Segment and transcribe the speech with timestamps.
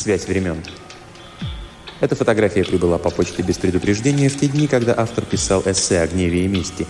[0.00, 0.56] Связь времен.
[2.00, 6.06] Эта фотография прибыла по почте без предупреждения в те дни, когда автор писал эссе о
[6.06, 6.86] гневе и мести.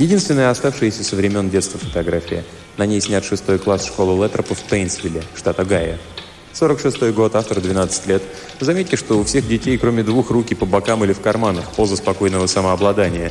[0.00, 2.44] Единственная оставшаяся со времен детства фотография.
[2.76, 5.98] На ней снят шестой класс школы Летропа в Пейнсвилле, штат Огайо.
[6.52, 8.24] 46 год, автор 12 лет.
[8.58, 12.48] Заметьте, что у всех детей, кроме двух, руки по бокам или в карманах, поза спокойного
[12.48, 13.30] самообладания.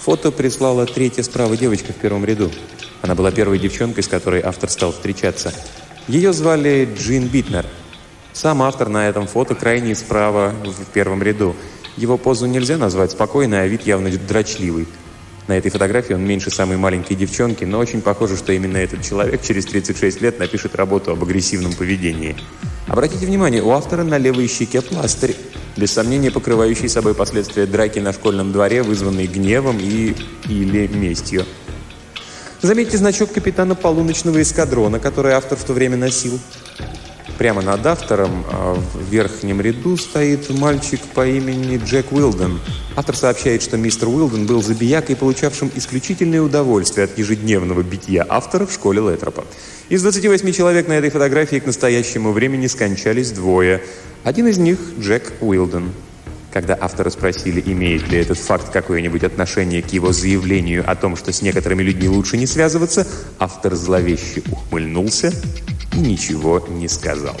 [0.00, 2.52] Фото прислала третья справа девочка в первом ряду.
[3.00, 5.54] Она была первой девчонкой, с которой автор стал встречаться.
[6.06, 7.64] Ее звали Джин Битнер.
[8.32, 11.56] Сам автор на этом фото крайний справа в первом ряду.
[11.96, 14.86] Его позу нельзя назвать спокойной, а вид явно дрочливый.
[15.48, 19.42] На этой фотографии он меньше самой маленькой девчонки, но очень похоже, что именно этот человек
[19.42, 22.36] через 36 лет напишет работу об агрессивном поведении.
[22.86, 25.34] Обратите внимание, у автора на левой щеке пластырь,
[25.76, 30.14] без сомнения покрывающий собой последствия драки на школьном дворе, вызванной гневом и
[30.48, 31.46] или местью.
[32.60, 36.38] Заметьте значок капитана полуночного эскадрона, который автор в то время носил.
[37.38, 42.58] Прямо над автором а в верхнем ряду стоит мальчик по имени Джек Уилден.
[42.96, 48.72] Автор сообщает, что мистер Уилден был забиякой, получавшим исключительное удовольствие от ежедневного битья автора в
[48.72, 49.44] школе Летропа.
[49.88, 53.82] Из 28 человек на этой фотографии к настоящему времени скончались двое.
[54.24, 55.92] Один из них– Джек Уилден.
[56.52, 61.32] Когда автора спросили, имеет ли этот факт какое-нибудь отношение к его заявлению о том, что
[61.32, 63.06] с некоторыми людьми лучше не связываться,
[63.38, 65.32] автор зловеще ухмыльнулся
[65.92, 67.36] и ничего не сказал.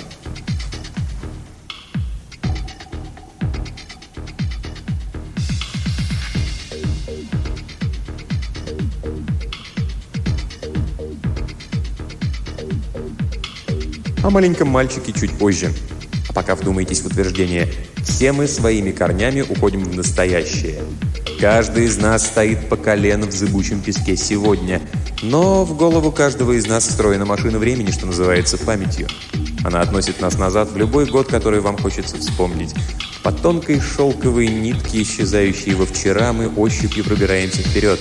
[14.22, 15.72] О маленьком мальчике чуть позже.
[16.38, 17.66] Пока вдумайтесь в утверждение.
[18.04, 20.78] Все мы своими корнями уходим в настоящее.
[21.40, 24.80] Каждый из нас стоит по колено в зыбучем песке сегодня.
[25.20, 29.08] Но в голову каждого из нас встроена машина времени, что называется памятью.
[29.64, 32.72] Она относит нас назад в любой год, который вам хочется вспомнить.
[33.24, 37.98] По тонкой шелковой нитке, исчезающей во вчера, мы ощупью пробираемся вперед.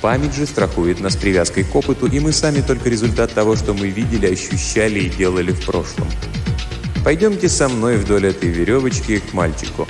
[0.00, 3.90] Память же страхует нас привязкой к опыту, и мы сами только результат того, что мы
[3.90, 6.08] видели, ощущали и делали в прошлом.
[7.06, 9.86] Пойдемте со мной вдоль этой веревочки к мальчику.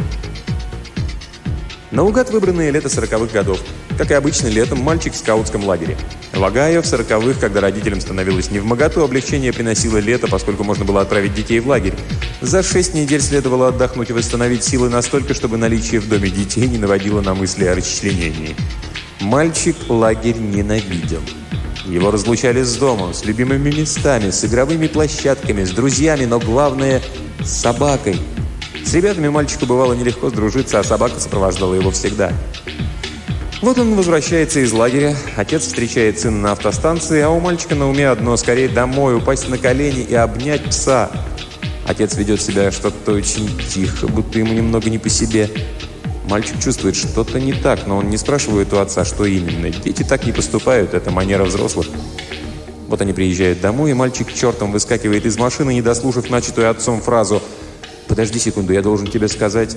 [1.90, 3.58] Наугад выбранное лето сороковых годов.
[3.96, 5.96] Как и обычно летом, мальчик в скаутском лагере.
[6.34, 10.84] В Огайо в сороковых, когда родителям становилось не в моготу, облегчение приносило лето, поскольку можно
[10.84, 11.94] было отправить детей в лагерь.
[12.42, 16.76] За шесть недель следовало отдохнуть и восстановить силы настолько, чтобы наличие в доме детей не
[16.76, 18.54] наводило на мысли о расчленении.
[19.20, 21.22] Мальчик лагерь ненавидел.
[21.88, 27.00] Его разлучали с домом, с любимыми местами, с игровыми площадками, с друзьями, но главное–
[27.44, 28.18] с собакой.
[28.84, 32.32] С ребятами мальчику бывало нелегко сдружиться, а собака сопровождала его всегда.
[33.62, 38.08] Вот он возвращается из лагеря, отец встречает сына на автостанции, а у мальчика на уме
[38.08, 41.10] одно– скорее домой, упасть на колени и обнять пса.
[41.86, 45.48] Отец ведет себя что-то очень тихо, будто ему немного не по себе–
[46.28, 49.70] Мальчик чувствует, что-то не так, но он не спрашивает у отца, что именно.
[49.70, 51.86] Дети так не поступают, это манера взрослых.
[52.88, 57.40] Вот они приезжают домой, и мальчик чертом выскакивает из машины, не дослушав начатую отцом фразу
[58.08, 59.76] «Подожди секунду, я должен тебе сказать...»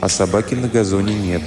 [0.00, 1.42] А собаки на газоне нет.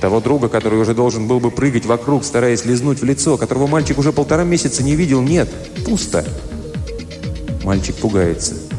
[0.00, 3.98] Того друга, который уже должен был бы прыгать вокруг, стараясь лизнуть в лицо, которого мальчик
[3.98, 5.48] уже полтора месяца не видел, нет,
[5.84, 6.24] пусто.
[7.62, 8.69] Мальчик пугается.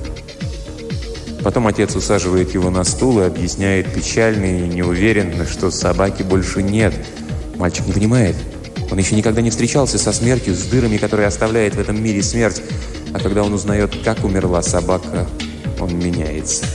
[1.43, 6.93] Потом отец усаживает его на стул и объясняет печально и неуверенно, что собаки больше нет.
[7.55, 8.35] Мальчик не понимает.
[8.91, 12.61] Он еще никогда не встречался со смертью, с дырами, которые оставляет в этом мире смерть.
[13.13, 15.27] А когда он узнает, как умерла собака,
[15.79, 16.65] он меняется.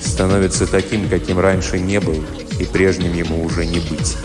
[0.00, 2.24] Становится таким, каким раньше не был,
[2.58, 4.16] и прежним ему уже не быть.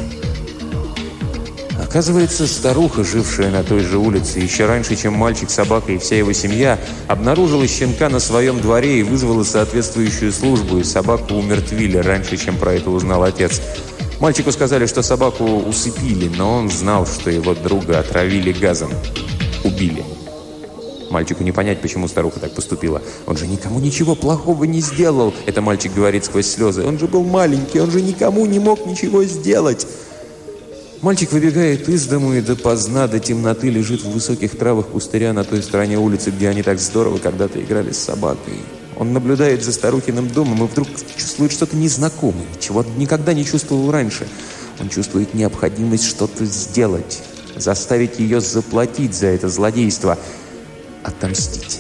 [1.92, 6.32] Оказывается, старуха, жившая на той же улице, еще раньше, чем мальчик, собака и вся его
[6.32, 6.80] семья,
[7.10, 12.76] обнаружила щенка на своем дворе и вызвала соответствующую службу, и собаку умертвили раньше, чем про
[12.76, 13.62] это узнал отец.
[14.22, 18.92] Мальчику сказали, что собаку усыпили, но он знал, что его друга отравили газом.
[19.66, 20.06] Убили.
[21.10, 23.02] Мальчику не понять, почему старуха так поступила.
[23.28, 25.34] Он же никому ничего плохого не сделал.
[25.46, 26.86] Это мальчик говорит сквозь слезы.
[26.86, 29.86] Он же был маленький, он же никому не мог ничего сделать.
[31.02, 35.64] Мальчик выбегает из дому и допоздна, до темноты лежит в высоких травах пустыря на той
[35.64, 38.54] стороне улицы, где они так здорово когда-то играли с собакой.
[38.98, 40.88] Он наблюдает за старухиным домом и вдруг
[41.18, 44.28] чувствует что-то незнакомое, чего никогда не чувствовал раньше.
[44.80, 47.24] Он чувствует необходимость что-то сделать,
[47.56, 50.20] заставить ее заплатить за это злодейство,
[51.02, 51.80] отомстить.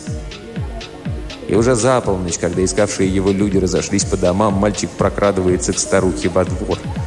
[1.47, 6.29] И уже за полночь, когда искавшие его люди разошлись по домам, мальчик прокрадывается к старухе
[6.29, 6.79] во двор–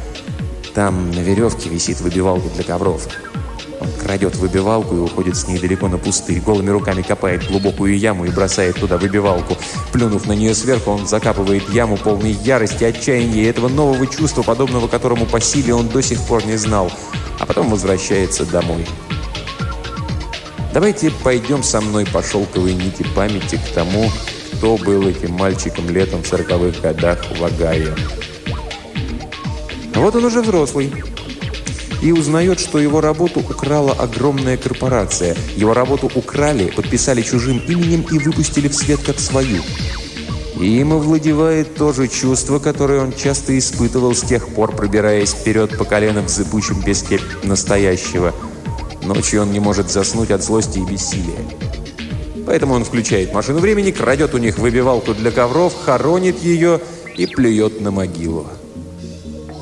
[0.75, 3.07] там на веревке висит выбивалка для ковров.
[3.79, 6.41] Он крадет выбивалку и уходит с ней далеко на пустырь.
[6.41, 9.57] Голыми руками копает глубокую яму и бросает туда выбивалку.
[9.93, 14.87] Плюнув на нее сверху, он закапывает яму полной ярости, отчаяния и этого нового чувства, подобного
[14.87, 16.91] которому по силе он до сих пор не знал.
[17.39, 18.85] А потом возвращается домой.
[20.73, 24.11] Давайте пойдем со мной по шелковой нити памяти к тому,
[24.53, 27.95] кто был этим мальчиком летом в сороковых годах в Огайо.
[29.95, 30.91] Вот он уже взрослый.
[32.01, 35.35] И узнает, что его работу украла огромная корпорация.
[35.55, 39.61] Его работу украли, подписали чужим именем и выпустили в свет как свою.
[40.59, 45.77] И им овладевает то же чувство, которое он часто испытывал с тех пор, пробираясь вперед
[45.77, 48.33] по колено в зыбучем песке настоящего.
[49.03, 51.39] Ночью он не может заснуть от злости и бессилия.
[52.45, 56.79] Поэтому он включает машину времени, крадет у них выбивалку для ковров, хоронит ее
[57.17, 58.45] и плюет на могилу.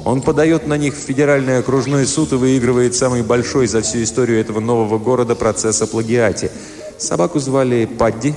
[0.05, 4.39] Он подает на них в Федеральный окружной суд и выигрывает самый большой за всю историю
[4.39, 6.51] этого нового города процесс о плагиате.
[6.97, 8.35] Собаку звали Падди.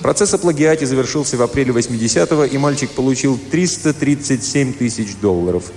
[0.00, 5.72] Процесс о плагиате завершился в апреле 80-го, и мальчик получил 337 тысяч долларов.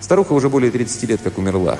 [0.00, 1.78] Старуха уже более 30 лет как умерла.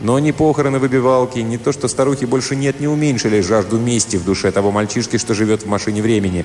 [0.00, 4.24] Но ни похороны выбивалки, ни то, что старухи больше нет, не уменьшили жажду мести в
[4.24, 6.44] душе того мальчишки, что живет в машине времени.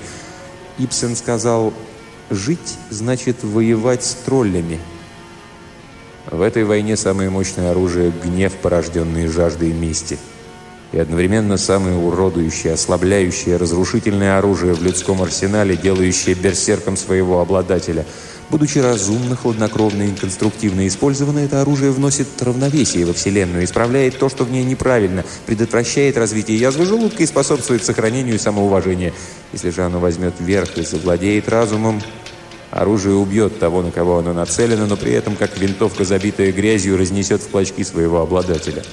[0.78, 1.74] Ипсен сказал,
[2.30, 4.80] «Жить значит воевать с троллями».
[6.30, 10.20] В этой войне самое мощное оружие– гнев, порожденный жаждой мести.
[10.92, 18.06] И одновременно самое уродующее, ослабляющее, разрушительное оружие в людском арсенале, делающее берсерком своего обладателя.
[18.50, 24.44] Будучи разумно, хладнокровно и конструктивно использовано, это оружие вносит равновесие во Вселенную, исправляет то, что
[24.44, 29.14] в ней неправильно, предотвращает развитие язвы желудка и способствует сохранению самоуважения.
[29.54, 32.02] Если же оно возьмет верх и завладеет разумом,
[32.72, 37.42] Оружие убьет того, на кого оно нацелено, но при этом, как винтовка, забитая грязью, разнесет
[37.42, 38.84] в клочки своего обладателя.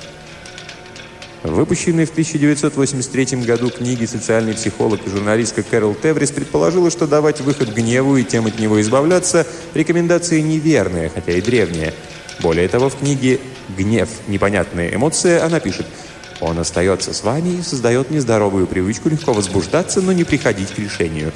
[1.43, 7.69] Выпущенной в 1983 году книги социальный психолог и журналистка Кэрол Теврис предположила, что давать выход
[7.69, 11.93] гневу и тем от него избавляться– рекомендация неверная, хотя и древняя.
[12.41, 13.41] Более того, в книге
[13.76, 14.09] «Гнев.
[14.26, 15.87] Непонятная эмоция» она пишет
[16.41, 21.32] «Он остается с вами и создает нездоровую привычку легко возбуждаться, но не приходить к решению».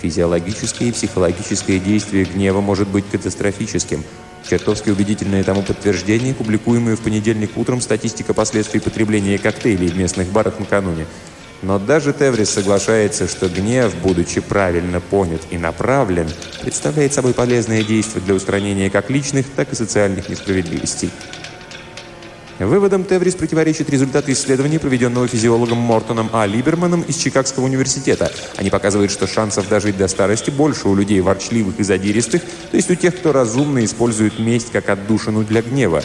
[0.00, 4.02] Физиологическое и психологическое действие гнева может быть катастрофическим.
[4.48, 10.58] Чертовски убедительное тому подтверждение, публикуемое в понедельник утром статистика последствий потребления коктейлей в местных барах
[10.58, 11.06] накануне.
[11.62, 16.26] Но даже Теврис соглашается, что гнев, будучи правильно понят и направлен,
[16.62, 21.10] представляет собой полезное действие для устранения как личных, так и социальных несправедливостей.
[22.66, 26.44] Выводом Теврис противоречат результаты исследования, проведенного физиологом Мортоном А.
[26.44, 28.30] Либерманом из Чикагского университета.
[28.56, 32.90] Они показывают, что шансов дожить до старости больше у людей ворчливых и задиристых, то есть
[32.90, 36.02] у тех, кто разумно использует месть как отдушину для гнева.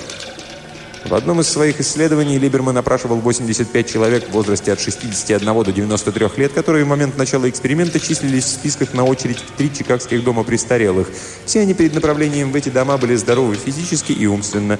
[1.03, 6.27] В одном из своих исследований Либерман опрашивал 85 человек в возрасте от 61 до 93
[6.37, 10.45] лет, которые в момент начала эксперимента числились в списках на очередь в три чикагских дома
[10.45, 11.09] престарелых.
[11.45, 14.79] Все они перед направлением в эти дома были здоровы физически и умственно.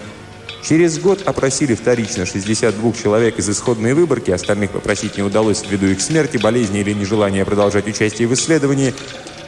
[0.67, 6.01] Через год опросили вторично 62 человек из исходной выборки, остальных попросить не удалось ввиду их
[6.01, 8.95] смерти, болезни или нежелания продолжать участие в исследовании.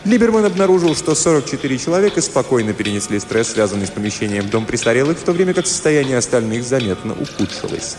[0.06, 5.24] Либерман обнаружил, что 44 человека спокойно перенесли стресс, связанный с помещением в дом престарелых, в
[5.24, 7.98] то время как состояние остальных заметно ухудшилось.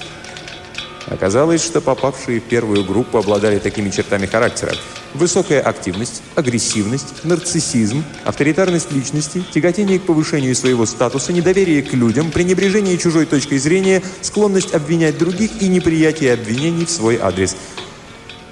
[1.10, 4.72] Оказалось, что попавшие в первую группу обладали такими чертами характера.
[5.14, 12.98] Высокая активность, агрессивность, нарциссизм, авторитарность личности, тяготение к повышению своего статуса, недоверие к людям, пренебрежение
[12.98, 17.56] чужой точкой зрения, склонность обвинять других и неприятие обвинений в свой адрес.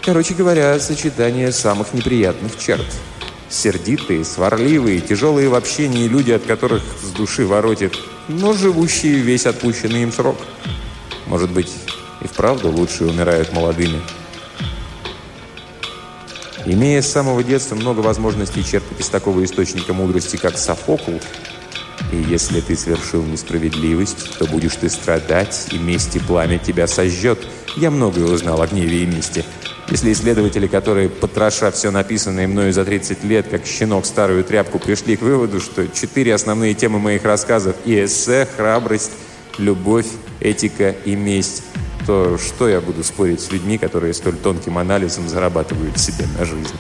[0.02, 2.86] Короче говоря, сочетание самых неприятных черт.
[3.50, 7.96] Сердитые, сварливые, тяжелые в общении люди, от которых с души воротит,
[8.28, 10.36] но живущие весь отпущенный им срок.
[11.26, 11.70] Может быть,
[12.20, 14.00] и вправду лучшие умирают молодыми.
[16.64, 21.12] Имея с самого детства много возможностей черпать из такого источника мудрости, как Софокл,
[22.12, 27.38] и если ты совершил несправедливость, то будешь ты страдать, и месть и пламя тебя сожжет.
[27.76, 29.44] Я многое узнал о гневе и мести.
[29.90, 35.16] Если исследователи, которые, потроша все написанное мною за 30 лет, как щенок старую тряпку, пришли
[35.16, 39.12] к выводу, что четыре основные темы моих рассказов и эссе, храбрость,
[39.58, 40.06] любовь,
[40.40, 41.62] этика и месть–
[42.06, 46.76] то что я буду спорить с людьми, которые столь тонким анализом зарабатывают себе на жизнь?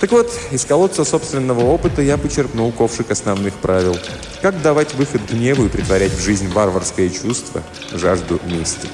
[0.00, 3.96] Так вот, из колодца собственного опыта я почерпнул ковшик основных правил.
[4.40, 8.88] Как давать выход гневу и притворять в жизнь варварское чувство, жажду мести.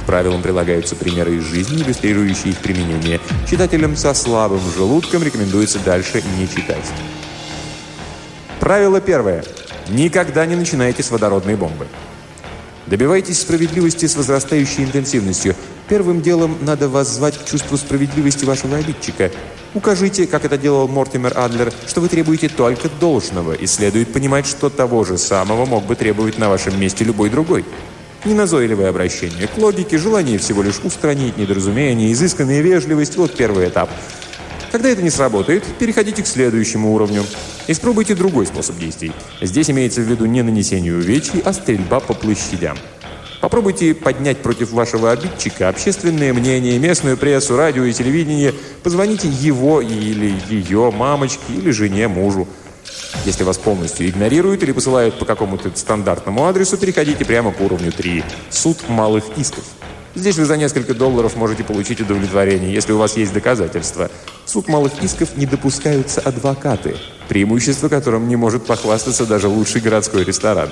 [0.00, 3.20] К правилам прилагаются примеры из жизни, иллюстрирующие их применение.
[3.48, 6.90] Читателям со слабым желудком рекомендуется дальше не читать.
[8.58, 9.44] Правило первое.
[9.88, 11.86] Никогда не начинайте с водородной бомбы.
[12.86, 15.56] Добивайтесь справедливости с возрастающей интенсивностью.
[15.88, 19.32] Первым делом надо воззвать к чувству справедливости вашего обидчика.
[19.74, 24.70] Укажите, как это делал Мортимер Адлер, что вы требуете только должного, и следует понимать, что
[24.70, 27.64] того же самого мог бы требовать на вашем месте любой другой.
[28.24, 33.90] Неназойливое обращение к логике, желание всего лишь устранить недоразумение, изысканная вежливость– вот первый этап.
[34.76, 37.24] Когда это не сработает, переходите к следующему уровню.
[37.66, 39.10] Испробуйте другой способ действий.
[39.40, 42.76] Здесь имеется в виду не нанесение увечий, а стрельба по площадям.
[43.40, 48.52] Попробуйте поднять против вашего обидчика общественное мнение, местную прессу, радио и телевидение.
[48.82, 52.46] Позвоните его или ее мамочке или жене, мужу.
[53.24, 58.22] Если вас полностью игнорируют или посылают по какому-то стандартному адресу, переходите прямо к уровню 3.
[58.50, 59.64] Суд малых исков.
[60.16, 64.10] Здесь вы за несколько долларов можете получить удовлетворение, если у вас есть доказательства.
[64.46, 66.96] В суд малых исков не допускаются адвокаты,
[67.28, 70.70] преимущество которым не может похвастаться даже лучший городской ресторан.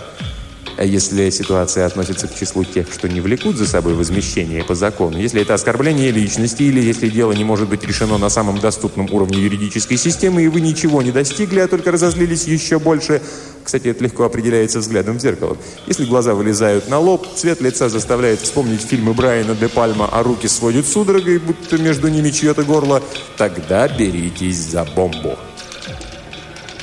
[0.76, 5.18] А если ситуация относится к числу тех, что не влекут за собой возмещение по закону,
[5.18, 9.38] если это оскорбление личности или если дело не может быть решено на самом доступном уровне
[9.38, 13.22] юридической системы, и вы ничего не достигли, а только разозлились еще больше,
[13.62, 15.56] кстати, это легко определяется взглядом в зеркало.
[15.86, 20.48] Если глаза вылезают на лоб, цвет лица заставляет вспомнить фильмы Брайана де Пальма, а руки
[20.48, 23.02] сводят судорогой, будто между ними чье-то горло,
[23.36, 25.38] тогда беритесь за бомбу.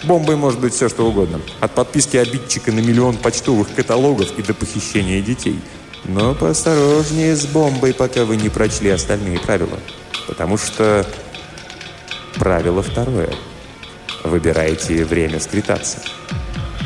[0.03, 1.39] Бомбой может быть все, что угодно.
[1.59, 5.59] От подписки обидчика на миллион почтовых каталогов и до похищения детей.
[6.05, 9.79] Но поосторожнее с бомбой, пока вы не прочли остальные правила.
[10.27, 11.05] Потому что
[12.35, 13.33] правило второе.
[14.23, 15.99] Выбирайте время скритаться.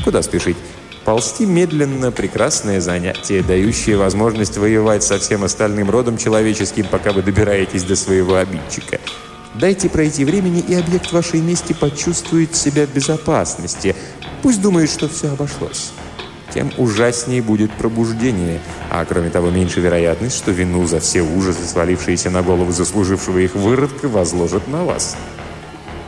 [0.03, 0.57] Куда спешить?
[1.05, 7.84] Ползти медленно– прекрасное занятие, дающее возможность воевать со всем остальным родом человеческим, пока вы добираетесь
[7.84, 9.00] до своего обидчика–
[9.59, 13.95] Дайте пройти времени, и объект вашей мести почувствует себя в безопасности.
[14.41, 15.91] Пусть думает, что все обошлось.
[16.53, 18.59] Тем ужаснее будет пробуждение,
[18.89, 23.55] а кроме того, меньше вероятность, что вину за все ужасы, свалившиеся на голову заслужившего их
[23.55, 25.15] выродка, возложат на вас.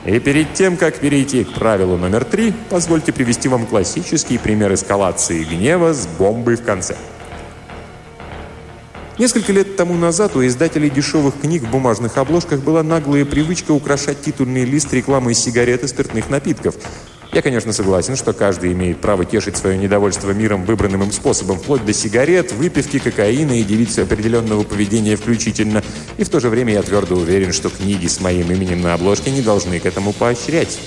[0.05, 5.43] И перед тем, как перейти к правилу номер три, позвольте привести вам классический пример эскалации
[5.43, 6.95] гнева с бомбой в конце.
[9.17, 14.21] Несколько лет тому назад у издателей дешевых книг в бумажных обложках была наглая привычка украшать
[14.21, 16.75] титульный лист рекламой сигарет и спиртных напитков.
[17.33, 21.83] Я, конечно, согласен, что каждый имеет право тешить свое недовольство миром выбранным им способом, вплоть
[21.83, 25.83] до сигарет, выпивки, кокаина и девицы определенного поведения включительно.
[26.17, 29.31] И в то же время я твердо уверен, что книги с моим именем на обложке
[29.31, 30.77] не должны к этому поощрять.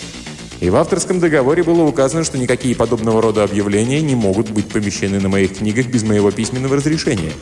[0.61, 5.19] И в авторском договоре было указано, что никакие подобного рода объявления не могут быть помещены
[5.19, 7.33] на моих книгах без моего письменного разрешения.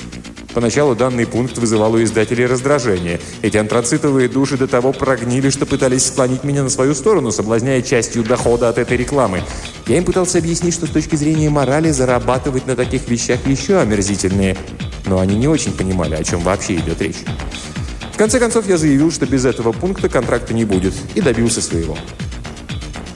[0.54, 3.20] Поначалу данный пункт вызывал у издателей раздражение.
[3.42, 8.22] Эти антрацитовые души до того прогнили, что пытались склонить меня на свою сторону, соблазняя частью
[8.22, 9.42] дохода от этой рекламы.
[9.86, 14.56] Я им пытался объяснить, что с точки зрения морали зарабатывать на таких вещах еще омерзительнее.
[15.06, 17.24] Но они не очень понимали, о чем вообще идет речь.
[18.12, 21.96] В конце концов, я заявил, что без этого пункта контракта не будет, и добился своего.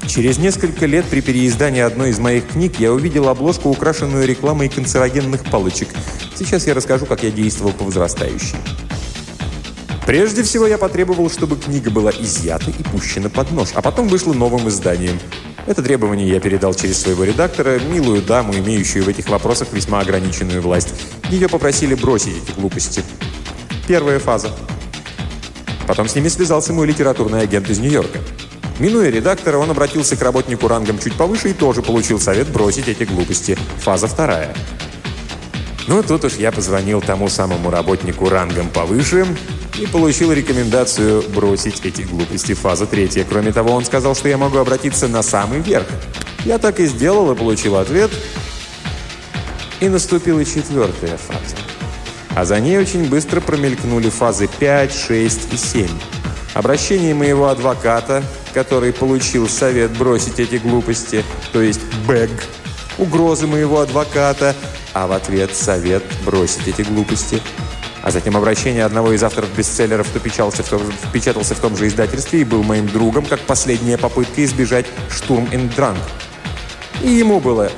[0.06, 5.44] Через несколько лет при переиздании одной из моих книг я увидел обложку, украшенную рекламой канцерогенных
[5.44, 5.88] палочек.
[6.34, 8.56] Сейчас я расскажу, как я действовал по возрастающей.
[10.06, 14.32] Прежде всего я потребовал, чтобы книга была изъята и пущена под нож, а потом вышла
[14.32, 15.18] новым изданием.
[15.66, 20.60] Это требование я передал через своего редактора, милую даму, имеющую в этих вопросах весьма ограниченную
[20.60, 20.88] власть.
[21.30, 23.04] Ее попросили бросить эти глупости.
[23.86, 24.50] Первая фаза.
[25.86, 28.18] Потом с ними связался мой литературный агент из Нью-Йорка.
[28.82, 33.04] Минуя редактора, он обратился к работнику рангом чуть повыше и тоже получил совет бросить эти
[33.04, 33.56] глупости.
[33.78, 34.52] Фаза вторая.
[35.86, 39.24] Ну, тут уж я позвонил тому самому работнику рангом повыше
[39.80, 42.54] и получил рекомендацию бросить эти глупости.
[42.54, 43.24] Фаза третья.
[43.24, 45.86] Кроме того, он сказал, что я могу обратиться на самый верх.
[46.44, 48.10] Я так и сделал и получил ответ.
[49.78, 51.54] И наступила четвертая фаза.
[52.34, 55.88] А за ней очень быстро промелькнули фазы 5, 6 и 7.
[56.54, 62.30] Обращение моего адвоката, который получил совет бросить эти глупости, то есть бэг,
[62.98, 64.54] угрозы моего адвоката,
[64.92, 67.40] а в ответ совет бросить эти глупости.
[68.02, 71.86] А затем обращение одного из авторов бестселлеров, кто печатался в, том, впечатался в том же
[71.86, 76.00] издательстве и был моим другом, как последняя попытка избежать штурм and дранг.
[77.02, 77.70] И ему была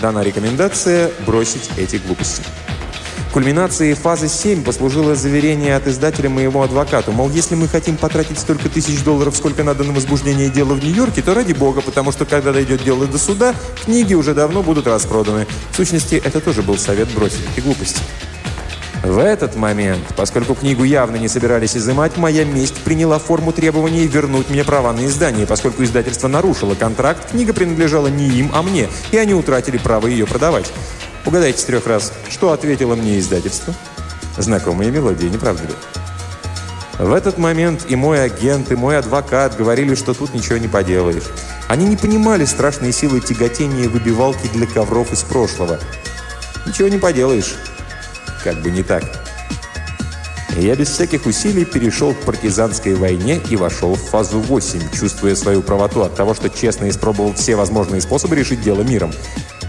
[0.00, 2.42] дана рекомендация бросить эти глупости.
[3.32, 8.68] Кульминацией фазы 7 послужило заверение от издателя моему адвокату, мол, если мы хотим потратить столько
[8.68, 12.52] тысяч долларов, сколько надо на возбуждение дела в Нью-Йорке, то ради бога, потому что когда
[12.52, 13.54] дойдет дело до суда,
[13.86, 15.46] книги уже давно будут распроданы.
[15.70, 18.02] В сущности, это тоже был совет бросить эти глупости.
[19.02, 24.50] В этот момент, поскольку книгу явно не собирались изымать, моя месть приняла форму требования вернуть
[24.50, 25.46] мне права на издание.
[25.46, 30.26] Поскольку издательство нарушило контракт, книга принадлежала не им, а мне, и они утратили право ее
[30.26, 30.70] продавать.
[31.24, 33.74] Угадайте трех раз, что ответило мне издательство?
[34.36, 35.74] Знакомые мелодии, не правда ли?
[36.98, 41.24] В этот момент и мой агент, и мой адвокат говорили, что тут ничего не поделаешь.
[41.68, 45.78] Они не понимали страшной силы тяготения выбивалки для ковров из прошлого.
[46.66, 47.54] Ничего не поделаешь.
[48.44, 49.04] Как бы не так.
[50.56, 55.62] Я без всяких усилий перешел к партизанской войне и вошел в фазу 8, чувствуя свою
[55.62, 59.12] правоту от того, что честно испробовал все возможные способы решить дело миром.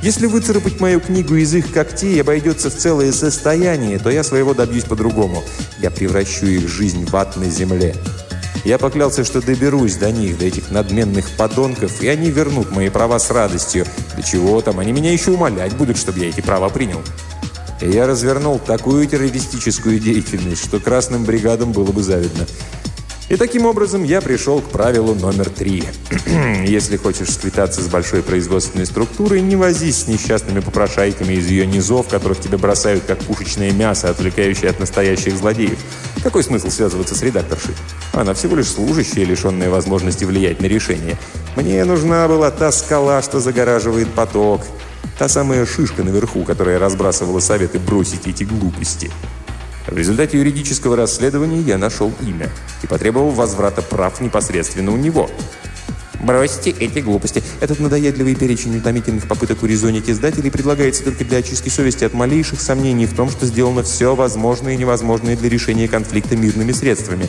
[0.04, 4.84] Если выцарапать мою книгу из их когтей обойдется в целое состояние, то я своего добьюсь
[4.84, 5.42] по-другому.
[5.80, 7.96] Я превращу их жизнь в ад на земле.
[8.66, 13.18] Я поклялся, что доберусь до них, до этих надменных подонков, и они вернут мои права
[13.18, 13.86] с радостью.
[14.18, 17.02] Да чего там, они меня еще умолять будут, чтобы я эти права принял.
[17.80, 22.46] И я развернул такую террористическую деятельность, что красным бригадам было бы завидно.
[23.30, 25.84] И таким образом я пришел к правилу номер три.
[26.66, 32.10] Если хочешь сквитаться с большой производственной структурой, не возись с несчастными попрошайками из ее низов,
[32.10, 35.80] которых тебе бросают как пушечное мясо, отвлекающее от настоящих злодеев.
[36.22, 37.76] Какой смысл связываться с редакторшей?
[38.12, 41.18] Она всего лишь служащая, лишенная возможности влиять на решение.
[41.56, 44.62] Мне нужна была та скала, что загораживает поток.
[45.18, 49.12] Та самая шишка наверху, которая разбрасывала советы бросить эти глупости.
[49.94, 52.50] В результате юридического расследования я нашел имя
[52.82, 55.30] и потребовал возврата прав непосредственно у него.
[56.20, 57.44] Бросьте эти глупости.
[57.62, 63.06] Этот надоедливый перечень утомительных попыток урезонить издателей предлагается только для очистки совести от малейших сомнений
[63.06, 67.28] в том, что сделано все возможное и невозможное для решения конфликта мирными средствами.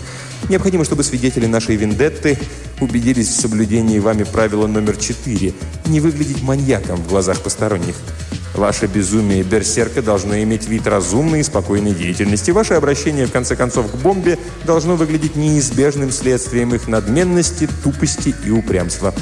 [0.48, 2.38] Необходимо, чтобы свидетели нашей вендетты
[2.80, 5.52] убедились в соблюдении вами правила номер 4–
[5.86, 7.96] не выглядеть маньяком в глазах посторонних.
[8.54, 12.52] Ваше безумие берсерка должно иметь вид разумной и спокойной деятельности.
[12.52, 18.50] Ваше обращение, в конце концов, к бомбе должно выглядеть неизбежным следствием их надменности, тупости и
[18.50, 19.12] упрямства.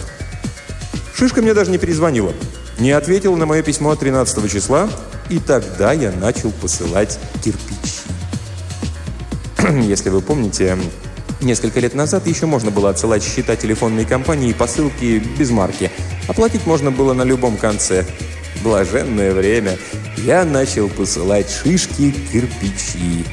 [1.15, 2.35] Шишка мне даже не перезвонила.
[2.79, 4.91] Не ответил на мое письмо 13 числа,
[5.31, 8.03] и тогда я начал посылать кирпичи.
[9.89, 10.77] Если вы помните,
[11.41, 15.90] несколько лет назад еще можно было отсылать счета телефонной компании и посылки без марки.
[16.29, 18.05] Оплатить можно было на любом конце–
[18.62, 19.77] блаженное время,
[20.18, 23.25] я начал посылать шишки кирпичи.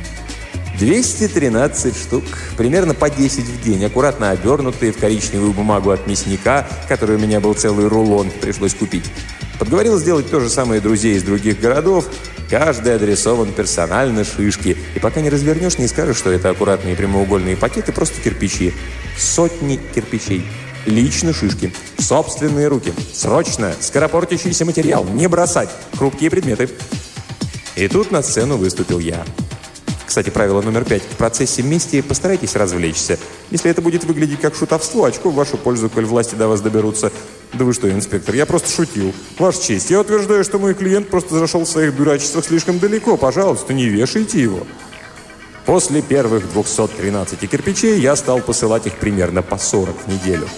[0.79, 2.23] 213 штук,
[2.57, 7.41] примерно по 10 в день, аккуратно обернутые в коричневую бумагу от мясника, который у меня
[7.41, 9.03] был целый рулон, пришлось купить.
[9.59, 12.05] Подговорил сделать то же самое друзей из других городов.
[12.49, 14.77] Каждый адресован персонально шишки.
[14.95, 18.73] И пока не развернешь, не скажешь, что это аккуратные прямоугольные пакеты, просто кирпичи.
[19.17, 20.45] Сотни кирпичей.
[20.85, 21.73] Лично шишки.
[21.97, 22.93] Собственные руки.
[23.13, 23.73] Срочно.
[23.79, 25.03] Скоропортящийся материал.
[25.05, 25.69] Не бросать.
[25.97, 26.69] Хрупкие предметы.
[27.75, 29.25] И тут на сцену выступил я.
[30.05, 31.03] Кстати, правило номер пять.
[31.03, 33.19] В процессе мести постарайтесь развлечься.
[33.51, 37.11] Если это будет выглядеть как шутовство, очко в вашу пользу, коль власти до вас доберутся.
[37.53, 39.13] Да вы что, инспектор, я просто шутил.
[39.37, 43.17] Ваша честь, я утверждаю, что мой клиент просто зашел в своих дурачествах слишком далеко.
[43.17, 44.65] Пожалуйста, не вешайте его.
[45.69, 50.49] После первых 213 кирпичей я стал посылать их примерно по 40 в неделю.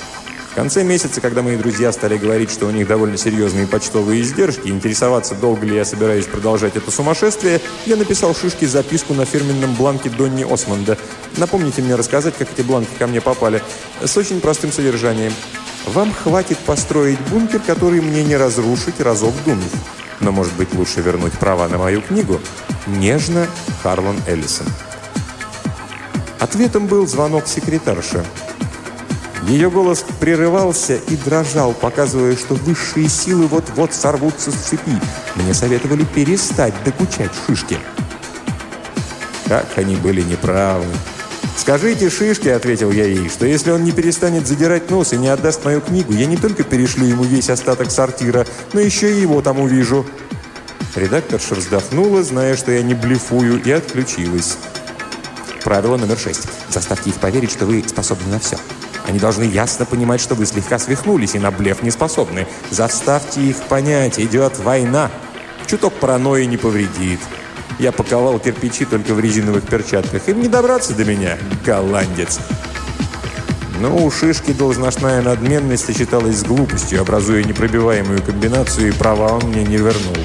[0.52, 4.70] В конце месяца, когда мои друзья стали говорить, что у них довольно серьезные почтовые издержки,
[4.70, 10.10] интересоваться, долго ли я собираюсь продолжать это сумасшествие, я написал Шишке записку на фирменном бланке
[10.10, 10.98] Донни Осмонда.
[11.36, 13.62] Напомните мне рассказать, как эти бланки ко мне попали.
[14.02, 15.34] С очень простым содержанием.
[15.88, 19.74] «Вам хватит построить бункер, который мне не разрушить разок думав.
[20.22, 22.40] Но, может быть, лучше вернуть права на мою книгу?»
[22.88, 23.48] Нежно,
[23.84, 24.68] Харлан Эллисон.
[26.42, 28.26] Ответом был звонок секретарши.
[29.48, 35.00] Ее голос прерывался и дрожал, показывая, что высшие силы вот-вот сорвутся с цепи.
[35.36, 37.78] Мне советовали перестать докучать шишки.
[39.48, 40.88] Как они были неправы.
[41.56, 45.64] «Скажите Шишке»,— ответил я ей, «что если он не перестанет задирать нос и не отдаст
[45.64, 49.60] мою книгу, я не только перешлю ему весь остаток сортира, но еще и его там
[49.60, 50.08] увижу».
[50.96, 54.58] Редакторша вздохнула, зная, что я не блефую, и отключилась.
[55.64, 56.48] Правило номер шесть.
[56.70, 58.58] Заставьте их поверить, что вы способны на все.
[59.08, 62.48] Они должны ясно понимать, что вы слегка свихнулись и на блеф не способны.
[62.70, 65.12] Заставьте их понять, идет война.
[65.68, 67.20] Чуток паранойи не повредит.
[67.80, 70.28] Я паковал кирпичи только в резиновых перчатках.
[70.28, 72.40] Им не добраться до меня, голландец.
[73.80, 79.64] Но у Шишки должностная надменность сочеталась с глупостью, образуя непробиваемую комбинацию, и права он мне
[79.64, 80.18] не вернул.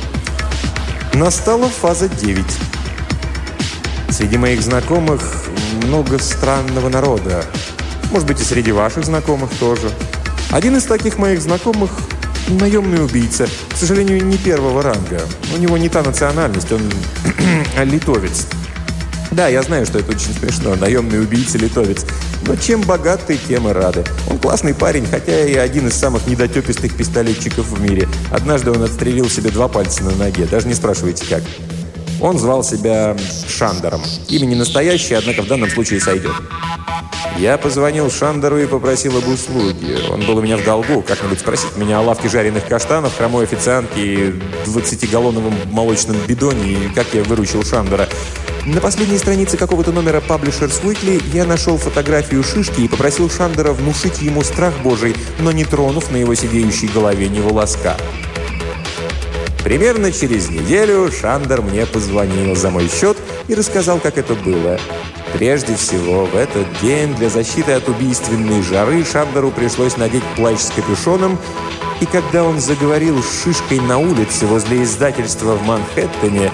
[1.14, 2.44] Настала фаза 9.
[4.16, 5.20] Среди моих знакомых
[5.82, 7.44] много странного народа.
[8.10, 9.90] Может быть, и среди ваших знакомых тоже.
[10.50, 11.90] Один из таких моих знакомых–
[12.48, 13.46] наемный убийца.
[13.68, 15.20] К сожалению, не первого ранга.
[15.54, 16.80] У него не та национальность, он
[17.84, 18.46] литовец.
[19.32, 20.76] Да, я знаю, что это очень смешно.
[20.76, 22.06] Наемный убийца-литовец.
[22.46, 24.02] Но чем богатый, тем и рады.
[24.30, 28.08] Он классный парень, хотя и один из самых недотепистых пистолетчиков в мире.
[28.30, 30.46] Однажды он отстрелил себе два пальца на ноге.
[30.46, 31.42] Даже не спрашивайте, как.
[32.20, 33.16] Он звал себя
[33.48, 34.02] Шандером.
[34.28, 36.32] Имя не настоящее, однако в данном случае сойдет.
[37.38, 39.98] Я позвонил Шандеру и попросил об услуге.
[40.10, 44.00] Он был у меня в долгу, как-нибудь спросить меня о лавке жареных каштанов, хромой официантке
[44.00, 48.08] и 20-галлоновом молочном бидоне, и как я выручил Шандера.
[48.64, 54.22] На последней странице какого-то номера Publishers Weekly я нашел фотографию шишки и попросил Шандера внушить
[54.22, 57.96] ему страх божий, но не тронув на его сидеющей голове ни волоска.
[59.66, 63.16] Примерно через неделю Шандер мне позвонил за мой счет
[63.48, 64.78] и рассказал, как это было.
[65.32, 70.70] Прежде всего, в этот день для защиты от убийственной жары Шандеру пришлось надеть плащ с
[70.70, 71.36] капюшоном,
[72.00, 76.52] и когда он заговорил с шишкой на улице возле издательства в Манхэттене,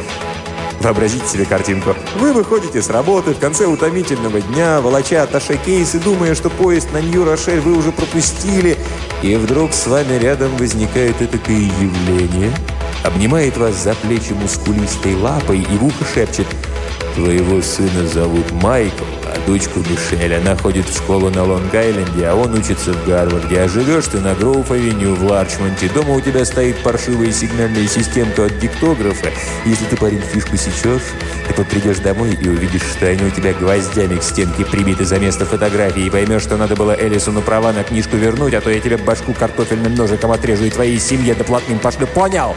[0.80, 1.94] Вообразите себе картинку.
[2.18, 6.92] Вы выходите с работы в конце утомительного дня, волоча атташе кейс и думая, что поезд
[6.92, 8.76] на Нью-Рошель вы уже пропустили,
[9.22, 12.50] и вдруг с вами рядом возникает такое явление,
[13.04, 16.46] обнимает вас за плечи мускулистой лапой и в ухо шепчет
[17.14, 20.34] «Твоего сына зовут Майкл, а дочку Мишель.
[20.34, 23.60] Она ходит в школу на Лонг-Айленде, а он учится в Гарварде.
[23.60, 25.90] А живешь ты на Гроув-авеню в Ларчмонте.
[25.90, 29.28] Дома у тебя стоит паршивая сигнальная системка от диктографа.
[29.66, 31.02] Если ты, парень, фишку сечешь,
[31.54, 35.44] ты придешь домой и увидишь, что они у тебя гвоздями к стенке прибиты за место
[35.44, 38.96] фотографии, и поймешь, что надо было Элисону права на книжку вернуть, а то я тебе
[38.96, 42.06] башку картофельным ножиком отрежу и твоей семье доплатным пошлю.
[42.06, 42.56] Понял?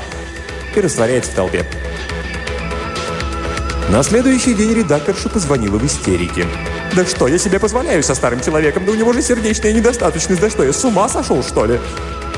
[0.76, 1.66] И растворяется в толпе.
[3.90, 6.46] На следующий день редакторша позвонила в истерике.
[6.96, 8.86] «Да что я себе позволяю со старым человеком?
[8.86, 10.42] Да у него же сердечная недостаточность.
[10.42, 11.80] Да что, я с ума сошел, что ли?»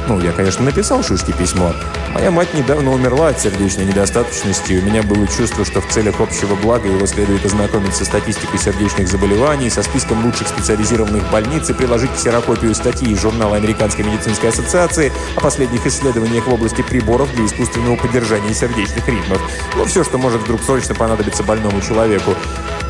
[0.07, 1.73] Ну, я, конечно, написал Шишке письмо.
[2.13, 6.21] Моя мать недавно умерла от сердечной недостаточности, и у меня было чувство, что в целях
[6.21, 11.73] общего блага его следует ознакомить со статистикой сердечных заболеваний, со списком лучших специализированных больниц и
[11.73, 17.45] приложить ксерокопию статьи из журнала Американской медицинской ассоциации о последних исследованиях в области приборов для
[17.45, 19.41] искусственного поддержания сердечных ритмов.
[19.75, 22.33] Ну, все, что может вдруг срочно понадобиться больному человеку.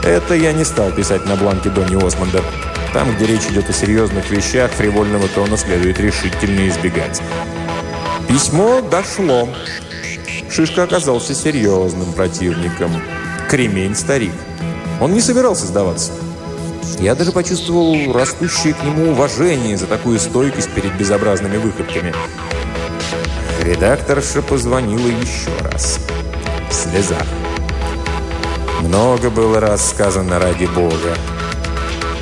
[0.03, 2.43] Это я не стал писать на бланке Донни Осмонда.
[2.97, 7.21] Там, где речь идет о серьезных вещах, фривольного тона следует решительно избегать.
[8.27, 9.47] Письмо дошло.
[10.49, 12.89] Шишка оказался серьезным противником.
[13.51, 14.33] Кремень старик.
[14.99, 16.11] Он не собирался сдаваться.
[16.97, 22.15] Я даже почувствовал растущее к нему уважение за такую стойкость перед безобразными выходками.
[23.61, 25.99] Редакторша позвонила еще раз.
[26.71, 27.27] В слезах.
[28.81, 31.15] Много было раз сказано ради Бога.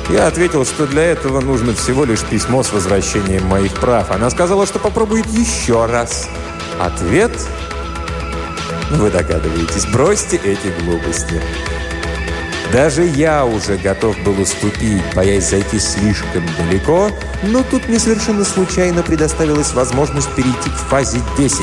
[0.08, 4.12] Я ответил, что для этого нужно всего лишь письмо с возвращением моих прав.
[4.12, 6.28] Она сказала, что попробует еще раз.
[6.78, 7.32] Ответ?
[8.90, 11.42] Вы догадываетесь, бросьте эти глупости.
[12.72, 17.10] Даже я уже готов был уступить, боясь зайти слишком далеко,
[17.42, 21.58] но тут мне совершенно случайно предоставилась возможность перейти к фазе 10,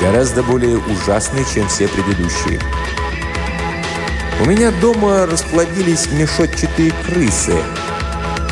[0.00, 2.60] гораздо более ужасной, чем все предыдущие.
[4.40, 7.54] У меня дома расплодились мешотчатые крысы.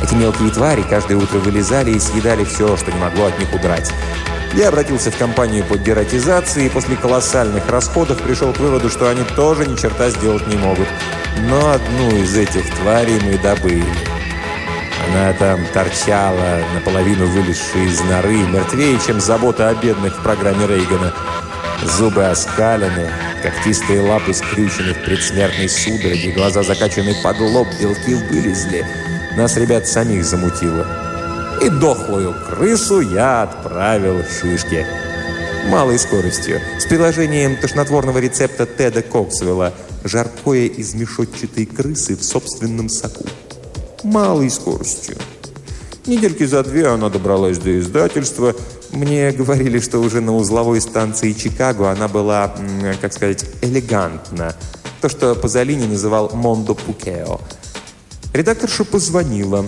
[0.02, 3.92] Эти мелкие твари каждое утро вылезали и съедали все, что не могло от них удрать.
[4.54, 9.22] Я обратился в компанию по дератизации и после колоссальных расходов пришел к выводу, что они
[9.36, 10.88] тоже ни черта сделать не могут.
[11.48, 13.84] Но одну из этих тварей мы добыли.
[15.08, 21.12] Она там торчала, наполовину вылезшая из норы, мертвее, чем забота о бедных в программе Рейгана.
[21.84, 23.10] Зубы оскалены,
[23.42, 28.84] когтистые лапы скрючены в предсмертной судороге, глаза закачаны под лоб, белки вылезли.
[29.36, 30.86] Нас, ребят, самих замутило.
[31.62, 34.86] И дохлую крысу я отправил в шишки.
[35.68, 43.26] Малой скоростью, с приложением тошнотворного рецепта Теда Коксвелла «Жаркое из мешотчатой крысы в собственном соку».
[44.02, 45.16] Малой скоростью.
[46.06, 48.54] Недельки за две она добралась до издательства–
[48.92, 52.54] мне говорили, что уже на узловой станции Чикаго она была,
[53.00, 54.54] как сказать, элегантна.
[55.00, 57.40] То, что Пазолини называл «мондо пукео».
[58.32, 59.66] Редакторша позвонила.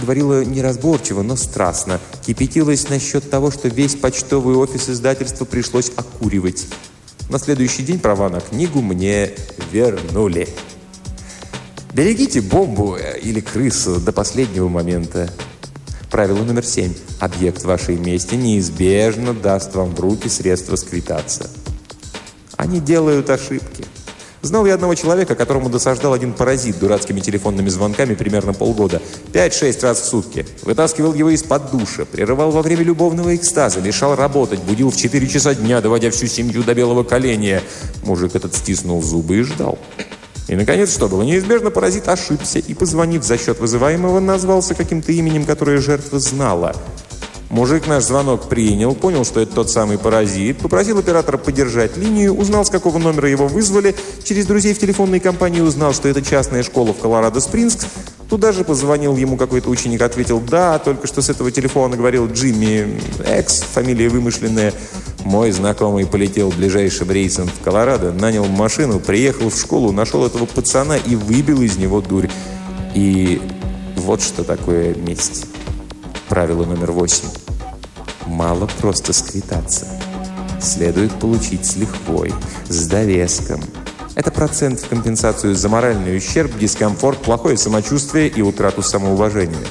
[0.00, 2.00] Говорила неразборчиво, но страстно.
[2.24, 6.66] Кипятилась насчет того, что весь почтовый офис издательства пришлось окуривать.
[7.28, 9.32] На следующий день права на книгу мне
[9.72, 10.48] вернули.
[11.92, 15.30] Берегите бомбу э, или крысу до последнего момента.
[16.18, 16.94] Правило номер семь.
[17.20, 21.48] Объект вашей мести неизбежно даст вам в руки средства сквитаться.
[22.56, 23.84] Они делают ошибки.
[24.42, 29.00] Знал я одного человека, которому досаждал один паразит дурацкими телефонными звонками примерно полгода.
[29.32, 30.44] Пять-шесть раз в сутки.
[30.62, 35.54] Вытаскивал его из-под душа, прерывал во время любовного экстаза, мешал работать, будил в 4 часа
[35.54, 37.62] дня, доводя всю семью до белого коленя.
[38.02, 39.78] Мужик этот стиснул зубы и ждал.
[40.48, 41.22] И, наконец, что было?
[41.22, 46.74] Неизбежно, паразит ошибся и, позвонив за счет вызываемого, назвался каким-то именем, которое жертва знала–
[47.50, 52.66] Мужик наш звонок принял, понял, что это тот самый паразит, попросил оператора поддержать линию, узнал,
[52.66, 56.92] с какого номера его вызвали, через друзей в телефонной компании узнал, что это частная школа
[56.92, 57.86] в Колорадо-Спрингс,
[58.28, 63.00] Туда же позвонил ему какой-то ученик, ответил «Да, только что с этого телефона говорил Джимми
[63.24, 64.74] Экс, фамилия вымышленная».
[65.28, 70.96] Мой знакомый полетел ближайшим рейсом в Колорадо, нанял машину, приехал в школу, нашел этого пацана
[70.96, 72.30] и выбил из него дурь.
[72.94, 73.38] И
[73.96, 75.44] вот что такое месть.
[76.30, 77.28] Правило номер восемь.
[78.26, 79.86] Мало просто сквитаться.
[80.62, 82.32] Следует получить с лихвой,
[82.70, 83.60] с довеском.
[84.14, 89.66] Это процент в компенсацию за моральный ущерб, дискомфорт, плохое самочувствие и утрату самоуважения.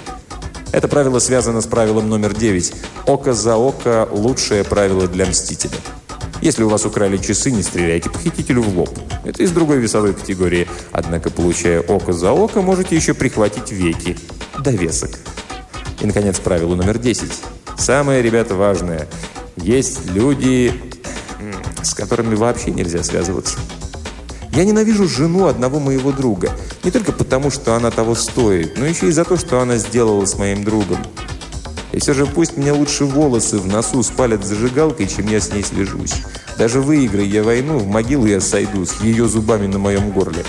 [0.71, 2.73] Это правило связано с правилом номер девять.
[3.05, 5.77] Око за око– лучшее правило для мстителя.
[6.41, 8.89] Если у вас украли часы, не стреляйте похитителю в лоб.
[9.23, 10.67] Это из другой весовой категории.
[10.91, 14.17] Однако, получая око за око, можете еще прихватить веки.
[14.59, 15.11] Довесок.
[16.01, 17.31] И, наконец, правило номер 10.
[17.77, 19.07] Самое, ребята, важное.
[19.55, 20.73] Есть люди,
[21.81, 23.57] с которыми вообще нельзя связываться.
[24.51, 26.51] Я ненавижу жену одного моего друга.
[26.87, 30.23] Не только потому, что она того стоит, но еще и за то, что она сделала
[30.23, 30.99] с моим другом.
[31.91, 35.65] И все же пусть мне лучше волосы в носу спалят зажигалкой, чем я с ней
[35.65, 36.13] свяжусь.
[36.57, 40.45] Даже выиграя я войну, в могилу я сойду с ее зубами на моем горле.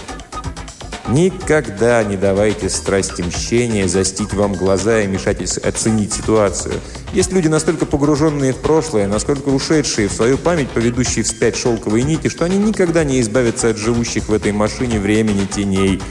[1.08, 6.74] Никогда не давайте страсти мщения застить вам глаза и мешать оценить ситуацию.
[7.14, 12.28] Есть люди, настолько погруженные в прошлое, насколько ушедшие в свою память, поведущие вспять шелковые нити,
[12.28, 16.02] что они никогда не избавятся от живущих в этой машине времени теней.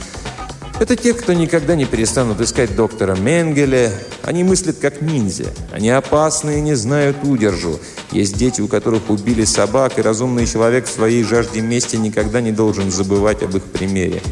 [0.80, 3.92] Это те, кто никогда не перестанут искать доктора Менгеля.
[4.22, 5.46] Они мыслят как ниндзя.
[5.72, 7.80] Они опасны и не знают удержу.
[8.12, 12.52] Есть дети, у которых убили собак, и разумный человек в своей жажде мести никогда не
[12.52, 14.22] должен забывать об их примере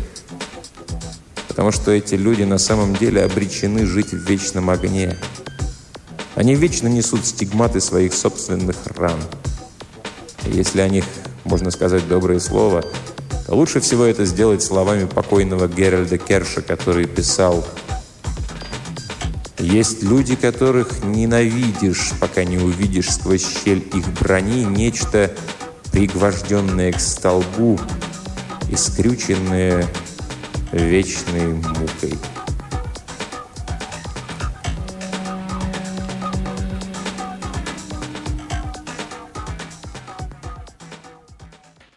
[1.57, 5.17] потому что эти люди на самом деле обречены жить в вечном огне.
[6.35, 9.19] Они вечно несут стигматы своих собственных ран.
[10.47, 11.07] И если о них
[11.45, 12.85] можно сказать доброе слово,
[13.49, 17.67] лучше всего это сделать словами покойного Геральда Керша, который писал
[19.59, 25.35] «Есть люди, которых ненавидишь, пока не увидишь сквозь щель их брони нечто,
[25.93, 27.81] пригвожденное к столбу
[28.71, 29.87] и скрюченное
[30.73, 32.19] вечной мукой.